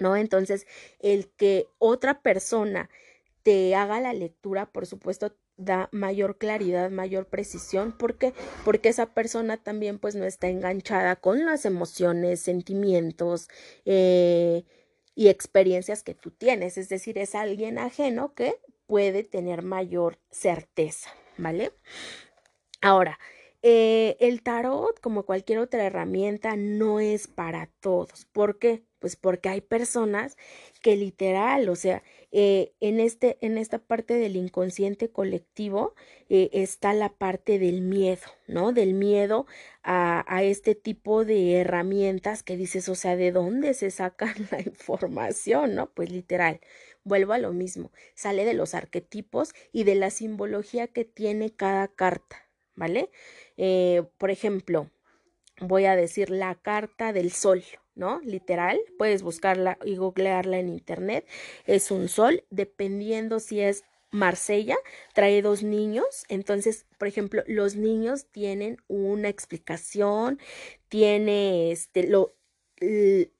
[0.00, 0.16] ¿no?
[0.16, 0.66] Entonces,
[1.00, 2.90] el que otra persona
[3.42, 7.92] te haga la lectura, por supuesto, da mayor claridad, mayor precisión.
[7.92, 8.32] ¿Por qué?
[8.64, 13.48] Porque esa persona también pues no está enganchada con las emociones, sentimientos
[13.84, 14.64] eh,
[15.14, 16.78] y experiencias que tú tienes.
[16.78, 18.56] Es decir, es alguien ajeno que
[18.86, 21.72] puede tener mayor certeza, ¿vale?
[22.80, 23.18] Ahora,
[23.62, 28.24] eh, el tarot, como cualquier otra herramienta, no es para todos.
[28.26, 28.84] ¿Por qué?
[28.98, 30.36] Pues porque hay personas
[30.82, 35.94] que literal, o sea, eh, en, este, en esta parte del inconsciente colectivo
[36.28, 38.72] eh, está la parte del miedo, ¿no?
[38.72, 39.46] Del miedo
[39.82, 45.74] a, este tipo de herramientas que dices, o sea, ¿de dónde se sacan la información,
[45.74, 45.90] ¿no?
[45.94, 46.60] Pues literal,
[47.04, 51.88] vuelvo a lo mismo, sale de los arquetipos y de la simbología que tiene cada
[51.88, 53.10] carta, ¿vale?
[53.56, 54.90] Eh, por ejemplo,
[55.60, 57.64] voy a decir la carta del sol,
[57.98, 58.20] ¿no?
[58.22, 61.26] Literal, puedes buscarla y googlearla en internet.
[61.66, 64.76] Es un sol, dependiendo si es Marsella,
[65.12, 66.24] trae dos niños.
[66.28, 70.38] Entonces, por ejemplo, los niños tienen una explicación,
[70.88, 72.37] tiene este, lo,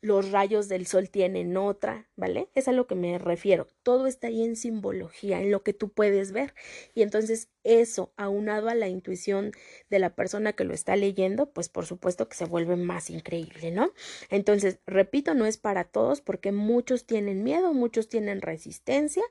[0.01, 2.49] los rayos del sol tienen otra, ¿vale?
[2.55, 3.69] Es a lo que me refiero.
[3.83, 6.55] Todo está ahí en simbología, en lo que tú puedes ver.
[6.95, 9.53] Y entonces eso, aunado a la intuición
[9.91, 13.71] de la persona que lo está leyendo, pues por supuesto que se vuelve más increíble,
[13.71, 13.93] ¿no?
[14.31, 19.23] Entonces, repito, no es para todos porque muchos tienen miedo, muchos tienen resistencia.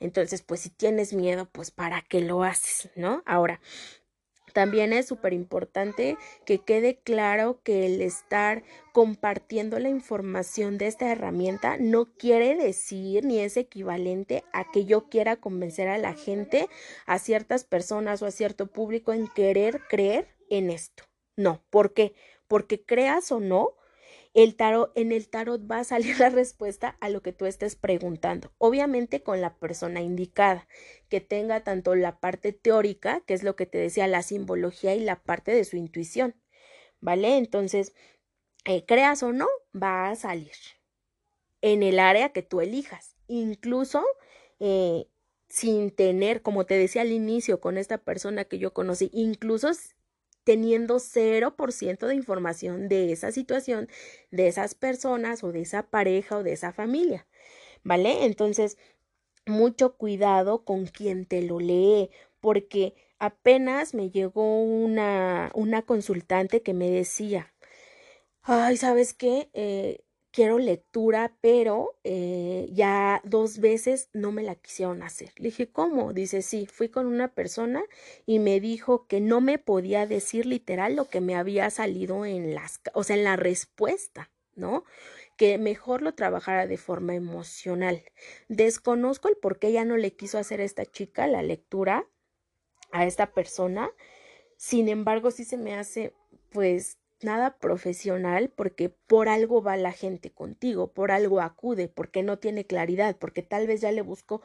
[0.00, 3.22] Entonces, pues si tienes miedo, pues para qué lo haces, ¿no?
[3.24, 3.60] Ahora,
[4.56, 6.16] también es súper importante
[6.46, 8.62] que quede claro que el estar
[8.94, 15.10] compartiendo la información de esta herramienta no quiere decir ni es equivalente a que yo
[15.10, 16.70] quiera convencer a la gente,
[17.04, 21.04] a ciertas personas o a cierto público en querer creer en esto.
[21.36, 22.14] No, ¿por qué?
[22.48, 23.74] Porque creas o no,
[24.36, 27.74] el tarot, en el tarot va a salir la respuesta a lo que tú estés
[27.74, 28.52] preguntando.
[28.58, 30.68] Obviamente con la persona indicada,
[31.08, 35.00] que tenga tanto la parte teórica, que es lo que te decía, la simbología y
[35.00, 36.36] la parte de su intuición.
[37.00, 37.38] ¿Vale?
[37.38, 37.94] Entonces,
[38.66, 40.52] eh, creas o no, va a salir
[41.62, 43.16] en el área que tú elijas.
[43.28, 44.04] Incluso
[44.60, 45.06] eh,
[45.48, 49.70] sin tener, como te decía al inicio, con esta persona que yo conocí, incluso
[50.46, 53.88] teniendo 0% de información de esa situación,
[54.30, 57.26] de esas personas o de esa pareja o de esa familia.
[57.82, 58.24] ¿Vale?
[58.26, 58.78] Entonces,
[59.46, 66.74] mucho cuidado con quien te lo lee, porque apenas me llegó una, una consultante que
[66.74, 67.52] me decía,
[68.42, 69.50] ay, ¿sabes qué?
[69.54, 70.04] Eh,
[70.36, 75.32] quiero lectura, pero eh, ya dos veces no me la quisieron hacer.
[75.36, 76.12] Le dije, ¿cómo?
[76.12, 77.82] Dice, sí, fui con una persona
[78.26, 82.54] y me dijo que no me podía decir literal lo que me había salido en
[82.54, 84.84] las, o sea, en la respuesta, ¿no?
[85.38, 88.04] Que mejor lo trabajara de forma emocional.
[88.50, 92.06] Desconozco el por qué ya no le quiso hacer a esta chica la lectura
[92.92, 93.88] a esta persona.
[94.58, 96.12] Sin embargo, sí se me hace,
[96.50, 102.38] pues, nada profesional porque por algo va la gente contigo, por algo acude, porque no
[102.38, 104.42] tiene claridad, porque tal vez ya le buscó,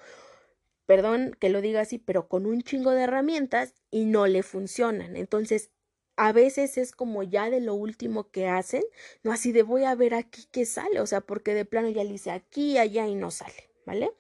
[0.86, 5.16] perdón que lo diga así, pero con un chingo de herramientas y no le funcionan.
[5.16, 5.72] Entonces,
[6.18, 8.84] a veces es como ya de lo último que hacen,
[9.24, 12.04] no así de voy a ver aquí qué sale, o sea, porque de plano ya
[12.04, 14.12] le hice aquí, allá y no sale, ¿vale?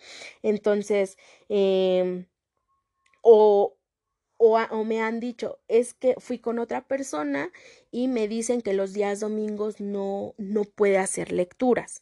[0.41, 1.17] Entonces,
[1.49, 2.25] eh,
[3.21, 3.77] o,
[4.43, 7.51] o, me han dicho, es que fui con otra persona
[7.91, 12.01] y me dicen que los días domingos no, no puede hacer lecturas.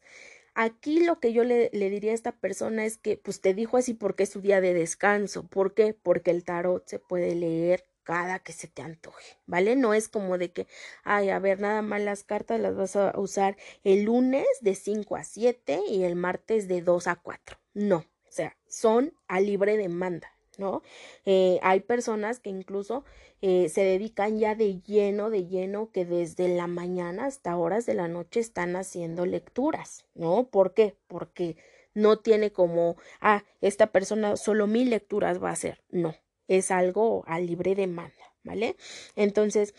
[0.56, 3.75] Aquí lo que yo le, le, diría a esta persona es que, pues te dijo
[3.75, 5.47] así porque es su día de descanso.
[5.47, 5.93] ¿Por qué?
[5.93, 9.75] Porque el tarot se puede leer cada que se te antoje, ¿vale?
[9.75, 10.65] No es como de que,
[11.04, 15.17] ay, a ver, nada más las cartas las vas a usar el lunes de 5
[15.17, 17.60] a 7 y el martes de 2 a 4.
[17.73, 20.84] No, o sea, son a libre demanda, ¿no?
[21.26, 23.04] Eh, hay personas que incluso
[23.41, 27.95] eh, se dedican ya de lleno, de lleno, que desde la mañana hasta horas de
[27.95, 30.50] la noche están haciendo lecturas, ¿no?
[30.50, 30.95] ¿Por qué?
[31.08, 31.58] Porque
[31.93, 36.15] no tiene como, ah, esta persona solo mil lecturas va a hacer, no,
[36.48, 38.76] es algo a libre demanda, ¿vale?
[39.15, 39.74] Entonces,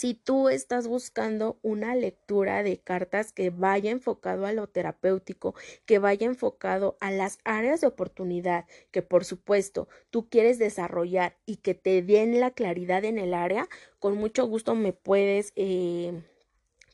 [0.00, 5.98] si tú estás buscando una lectura de cartas que vaya enfocado a lo terapéutico, que
[5.98, 11.74] vaya enfocado a las áreas de oportunidad que por supuesto tú quieres desarrollar y que
[11.74, 16.22] te den la claridad en el área, con mucho gusto me puedes eh,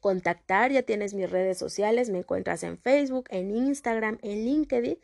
[0.01, 4.99] contactar, ya tienes mis redes sociales, me encuentras en Facebook, en Instagram, en LinkedIn,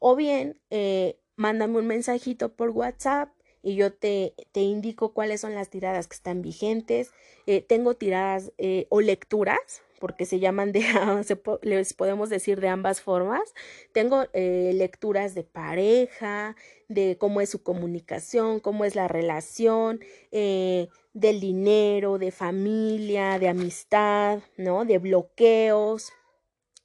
[0.00, 3.30] o bien eh, mándame un mensajito por WhatsApp
[3.62, 7.12] y yo te, te indico cuáles son las tiradas que están vigentes.
[7.46, 10.82] Eh, tengo tiradas eh, o lecturas, porque se llaman de,
[11.62, 13.54] les podemos decir de ambas formas.
[13.92, 16.56] Tengo eh, lecturas de pareja,
[16.88, 24.40] de cómo es su comunicación, cómo es la relación, del dinero, de familia, de amistad,
[24.56, 24.84] ¿no?
[24.84, 26.12] De bloqueos,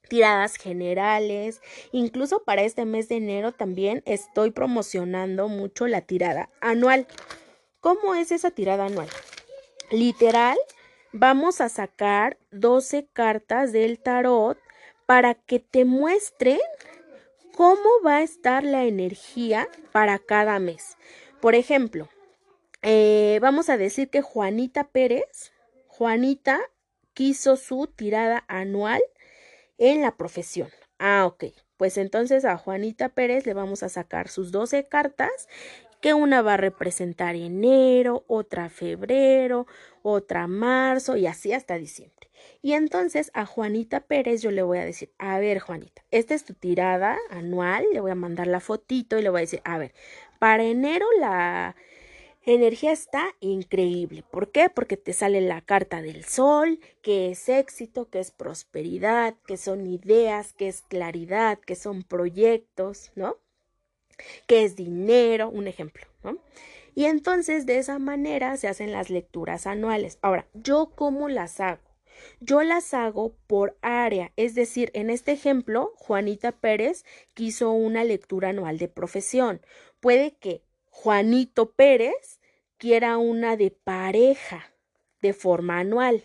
[0.08, 1.60] tiradas generales.
[1.92, 7.06] Incluso para este mes de enero también estoy promocionando mucho la tirada anual.
[7.80, 9.08] ¿Cómo es esa tirada anual?
[9.90, 10.56] Literal,
[11.12, 14.58] vamos a sacar 12 cartas del tarot
[15.06, 16.58] para que te muestren
[17.56, 20.96] cómo va a estar la energía para cada mes.
[21.40, 22.08] Por ejemplo,
[22.82, 25.52] eh, vamos a decir que Juanita Pérez,
[25.86, 26.60] Juanita
[27.14, 29.02] quiso su tirada anual
[29.78, 30.68] en la profesión.
[30.98, 31.44] Ah, ok.
[31.76, 35.48] Pues entonces a Juanita Pérez le vamos a sacar sus 12 cartas,
[36.00, 39.66] que una va a representar enero, otra febrero,
[40.02, 42.30] otra marzo y así hasta diciembre.
[42.62, 46.44] Y entonces a Juanita Pérez yo le voy a decir, a ver Juanita, esta es
[46.44, 49.78] tu tirada anual, le voy a mandar la fotito y le voy a decir, a
[49.78, 49.94] ver,
[50.38, 51.76] para enero la
[52.46, 54.24] energía está increíble.
[54.30, 54.70] ¿Por qué?
[54.70, 59.86] Porque te sale la carta del sol, que es éxito, que es prosperidad, que son
[59.86, 63.36] ideas, que es claridad, que son proyectos, ¿no?
[64.46, 66.38] Que es dinero, un ejemplo, ¿no?
[66.94, 70.18] Y entonces de esa manera se hacen las lecturas anuales.
[70.22, 71.82] Ahora, ¿yo cómo las hago?
[72.40, 77.04] Yo las hago por área, es decir, en este ejemplo, Juanita Pérez
[77.34, 79.60] quiso una lectura anual de profesión.
[80.00, 80.62] Puede que
[80.98, 82.40] Juanito Pérez
[82.78, 84.72] quiera una de pareja
[85.20, 86.24] de forma anual.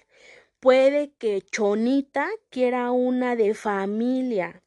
[0.61, 4.63] Puede que Chonita quiera una de familia.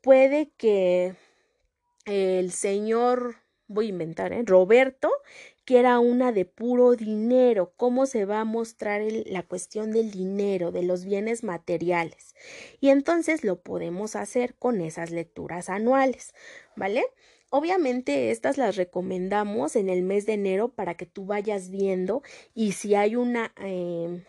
[0.00, 1.14] Puede que
[2.04, 3.36] el señor,
[3.68, 4.42] voy a inventar, ¿eh?
[4.44, 5.10] Roberto
[5.64, 7.72] quiera una de puro dinero.
[7.76, 12.34] ¿Cómo se va a mostrar la cuestión del dinero, de los bienes materiales?
[12.80, 16.34] Y entonces lo podemos hacer con esas lecturas anuales,
[16.74, 17.06] ¿vale?
[17.56, 22.72] Obviamente estas las recomendamos en el mes de enero para que tú vayas viendo y
[22.72, 24.24] si hay una, eh,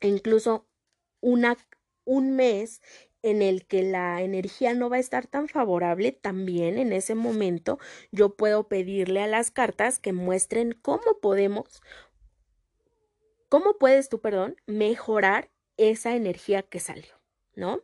[0.00, 0.64] incluso
[1.20, 1.56] una,
[2.04, 2.82] un mes
[3.22, 7.80] en el que la energía no va a estar tan favorable, también en ese momento
[8.12, 11.82] yo puedo pedirle a las cartas que muestren cómo podemos,
[13.48, 17.20] cómo puedes tú, perdón, mejorar esa energía que salió,
[17.56, 17.82] ¿no?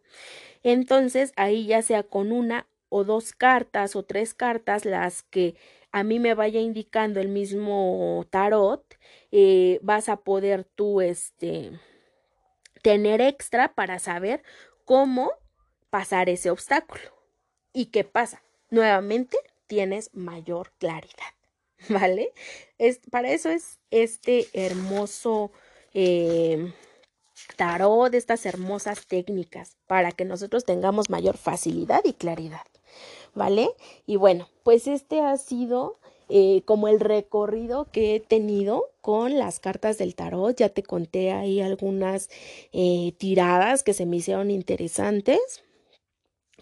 [0.62, 5.56] Entonces ahí ya sea con una o dos cartas o tres cartas, las que
[5.92, 8.84] a mí me vaya indicando el mismo tarot,
[9.30, 11.72] eh, vas a poder tú este
[12.82, 14.42] tener extra para saber
[14.84, 15.32] cómo
[15.88, 17.02] pasar ese obstáculo.
[17.72, 18.42] ¿Y qué pasa?
[18.68, 21.32] Nuevamente tienes mayor claridad,
[21.88, 22.34] ¿vale?
[22.76, 25.50] Es, para eso es este hermoso
[25.94, 26.74] eh,
[27.56, 32.66] tarot, estas hermosas técnicas, para que nosotros tengamos mayor facilidad y claridad,
[33.34, 33.70] ¿vale?
[34.06, 39.60] Y bueno, pues este ha sido eh, como el recorrido que he tenido con las
[39.60, 40.56] cartas del tarot.
[40.56, 42.30] Ya te conté ahí algunas
[42.72, 45.62] eh, tiradas que se me hicieron interesantes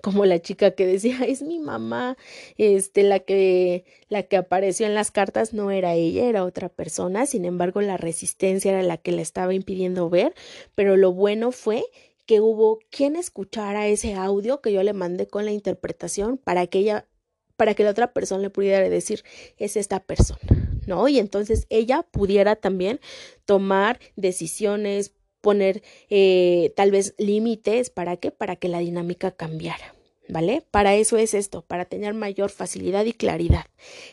[0.02, 2.16] como la chica que decía es mi mamá
[2.56, 7.26] este la que la que apareció en las cartas no era ella era otra persona
[7.26, 10.34] sin embargo la resistencia era la que le estaba impidiendo ver
[10.74, 11.84] pero lo bueno fue
[12.30, 16.78] que hubo quien escuchara ese audio que yo le mandé con la interpretación para que
[16.78, 17.08] ella
[17.56, 19.24] para que la otra persona le pudiera decir
[19.56, 20.38] es esta persona
[20.86, 23.00] no y entonces ella pudiera también
[23.46, 28.30] tomar decisiones poner eh, tal vez límites, ¿para qué?
[28.30, 29.96] Para que la dinámica cambiara.
[30.28, 30.62] ¿Vale?
[30.70, 33.66] Para eso es esto, para tener mayor facilidad y claridad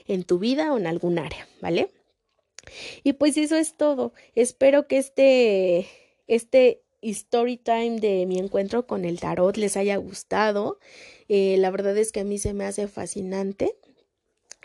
[0.07, 1.91] en tu vida o en algún área, ¿vale?
[3.03, 4.13] Y pues eso es todo.
[4.33, 5.87] Espero que este,
[6.25, 10.79] este story time de mi encuentro con el tarot les haya gustado.
[11.29, 13.75] Eh, la verdad es que a mí se me hace fascinante.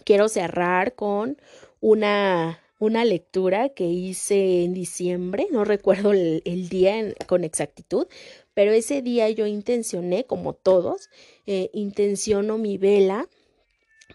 [0.05, 1.37] Quiero cerrar con
[1.81, 8.09] una una lectura que hice en diciembre, no recuerdo el, día con exactitud,
[8.55, 11.09] pero ese día yo intencioné, como todos,
[11.47, 13.29] eh, intenciono mi vela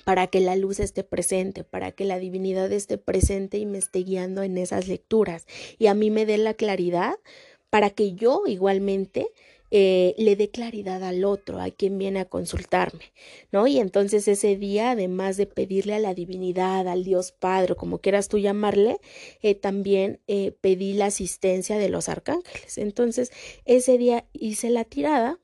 [0.04, 4.00] para que la luz esté presente, para que la divinidad esté presente y me esté
[4.00, 5.46] guiando en esas lecturas
[5.80, 7.16] y a mí me dé la claridad
[7.70, 9.32] para que yo igualmente
[9.70, 13.12] eh, le dé claridad al otro, a quien viene a consultarme,
[13.52, 13.68] ¿no?
[13.68, 18.30] Y entonces ese día, además de pedirle a la divinidad, al Dios Padre, como quieras
[18.30, 19.00] tú llamarle,
[19.42, 22.78] eh, también eh, pedí la asistencia de los arcángeles.
[22.78, 23.32] Entonces,
[23.66, 25.40] ese día hice la tirada.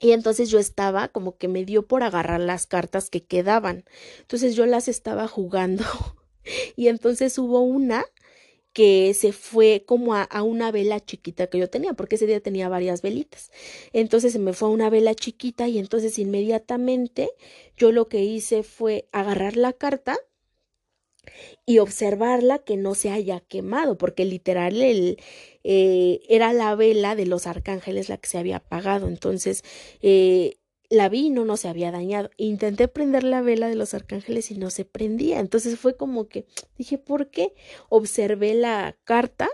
[0.00, 3.84] Y entonces yo estaba como que me dio por agarrar las cartas que quedaban.
[4.20, 5.84] Entonces yo las estaba jugando.
[6.76, 8.04] y entonces hubo una
[8.74, 12.68] que se fue como a, una vela chiquita que yo tenía, porque ese día tenía
[12.68, 13.50] varias velitas.
[13.92, 17.30] Entonces se me fue a una vela chiquita y entonces inmediatamente
[17.76, 20.18] yo lo que hice fue agarrar la carta
[21.66, 25.18] y observarla que no se haya quemado, porque literal el,
[25.62, 29.08] eh, era la vela de los arcángeles la que se había apagado.
[29.08, 29.62] Entonces,
[30.02, 30.58] eh,
[30.94, 32.30] la vi y no, no se había dañado.
[32.36, 35.40] Intenté prender la vela de los arcángeles y no se prendía.
[35.40, 36.46] Entonces fue como que
[36.78, 37.54] dije, ¿por qué?
[37.88, 39.48] Observé la carta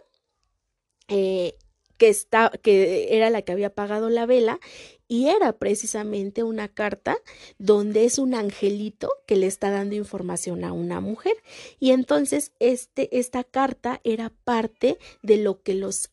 [1.09, 1.57] eh,
[1.97, 4.61] que, está, que era la que había apagado la vela
[5.09, 7.18] y era precisamente una carta
[7.59, 11.34] donde es un angelito que le está dando información a una mujer.
[11.80, 16.11] Y entonces este, esta carta era parte de lo que los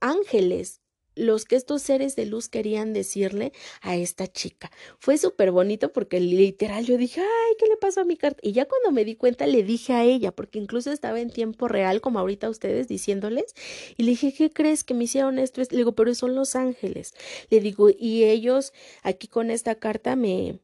[0.00, 0.80] ángeles
[1.18, 4.70] los que estos seres de luz querían decirle a esta chica.
[4.98, 8.40] Fue súper bonito porque literal yo dije, ay, ¿qué le pasó a mi carta?
[8.42, 11.68] Y ya cuando me di cuenta le dije a ella, porque incluso estaba en tiempo
[11.68, 13.54] real, como ahorita ustedes diciéndoles,
[13.96, 15.60] y le dije, ¿qué crees que me hicieron esto?
[15.60, 17.14] Le digo, pero son los ángeles.
[17.50, 20.60] Le digo, y ellos aquí con esta carta me,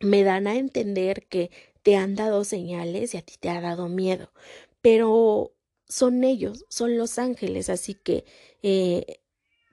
[0.00, 1.50] me dan a entender que
[1.82, 4.32] te han dado señales y a ti te ha dado miedo,
[4.82, 5.54] pero
[5.88, 8.24] son ellos, son los ángeles, así que
[8.62, 9.20] eh,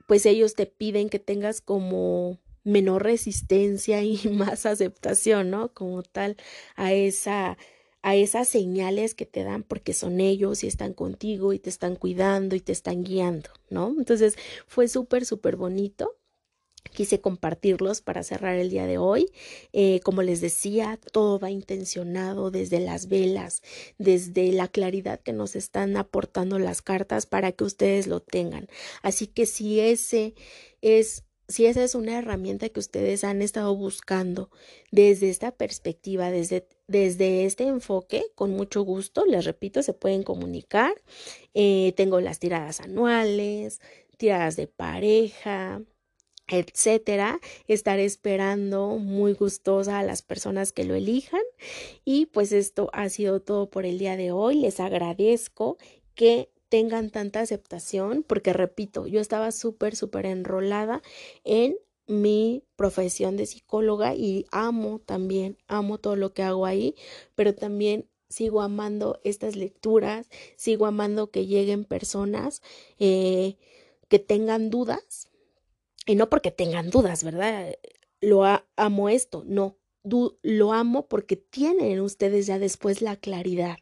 [0.08, 5.74] pues ellos te piden que tengas como menor resistencia y más aceptación, ¿no?
[5.74, 6.36] Como tal
[6.76, 7.58] a esa
[8.00, 11.94] a esas señales que te dan porque son ellos y están contigo y te están
[11.96, 13.94] cuidando y te están guiando, ¿no?
[13.98, 14.36] Entonces
[14.66, 16.16] fue súper, súper bonito
[16.92, 19.30] quise compartirlos para cerrar el día de hoy.
[19.72, 23.62] Eh, como les decía, todo va intencionado desde las velas,
[23.98, 28.68] desde la claridad que nos están aportando las cartas para que ustedes lo tengan.
[29.02, 30.34] Así que si ese
[30.80, 34.50] es si esa es una herramienta que ustedes han estado buscando
[34.90, 40.92] desde esta perspectiva, desde, desde este enfoque, con mucho gusto, les repito, se pueden comunicar.
[41.54, 43.80] Eh, tengo las tiradas anuales,
[44.18, 45.80] tiradas de pareja,
[46.48, 47.40] etcétera.
[47.66, 51.42] Estaré esperando muy gustosa a las personas que lo elijan.
[52.04, 54.56] Y pues esto ha sido todo por el día de hoy.
[54.56, 55.78] Les agradezco
[56.14, 61.02] que tengan tanta aceptación porque repito, yo estaba súper, súper enrolada
[61.44, 61.76] en
[62.06, 66.94] mi profesión de psicóloga y amo también, amo todo lo que hago ahí,
[67.34, 72.62] pero también sigo amando estas lecturas, sigo amando que lleguen personas
[72.98, 73.56] eh,
[74.08, 75.28] que tengan dudas
[76.08, 77.76] y no porque tengan dudas, ¿verdad?
[78.20, 78.42] Lo
[78.76, 79.76] amo esto, no,
[80.42, 83.76] lo amo porque tienen ustedes ya después la claridad.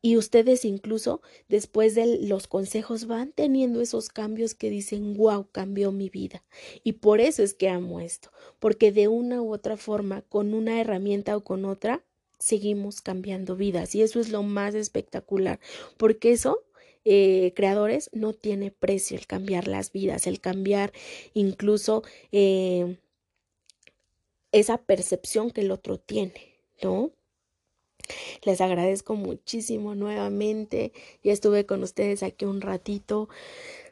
[0.00, 5.92] Y ustedes incluso después de los consejos van teniendo esos cambios que dicen, wow, cambió
[5.92, 6.44] mi vida.
[6.82, 10.80] Y por eso es que amo esto, porque de una u otra forma, con una
[10.80, 12.04] herramienta o con otra,
[12.40, 13.94] seguimos cambiando vidas.
[13.94, 15.60] Y eso es lo más espectacular,
[15.96, 16.64] porque eso
[17.04, 20.92] eh, creadores no tiene precio el cambiar las vidas, el cambiar
[21.34, 22.98] incluso eh,
[24.52, 27.10] esa percepción que el otro tiene, ¿no?
[28.44, 30.92] Les agradezco muchísimo nuevamente.
[31.22, 33.28] Ya estuve con ustedes aquí un ratito.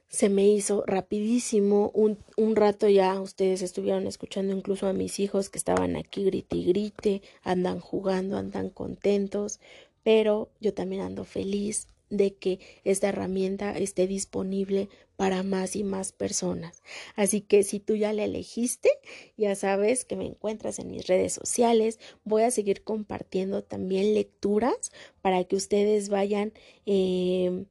[0.09, 1.91] Se me hizo rapidísimo.
[1.95, 6.57] Un, un rato ya ustedes estuvieron escuchando incluso a mis hijos que estaban aquí grite
[6.57, 7.23] y grite.
[7.43, 9.61] Andan jugando, andan contentos.
[10.03, 16.13] Pero yo también ando feliz de que esta herramienta esté disponible para más y más
[16.13, 16.83] personas.
[17.15, 18.91] Así que si tú ya la elegiste,
[19.37, 21.99] ya sabes que me encuentras en mis redes sociales.
[22.25, 24.93] Voy a seguir compartiendo también lecturas
[25.23, 26.53] para que ustedes vayan
[26.87, 27.65] eh,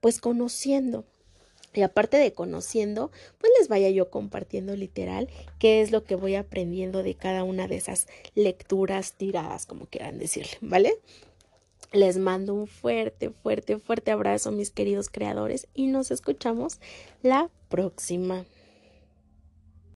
[0.00, 1.04] pues conociendo.
[1.74, 5.28] Y aparte de conociendo, pues les vaya yo compartiendo literal
[5.58, 10.18] qué es lo que voy aprendiendo de cada una de esas lecturas tiradas, como quieran
[10.18, 10.98] decirle, ¿vale?
[11.92, 16.80] Les mando un fuerte, fuerte, fuerte abrazo, mis queridos creadores, y nos escuchamos
[17.22, 18.46] la próxima.